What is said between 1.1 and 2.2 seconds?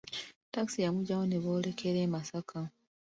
ne boolekera e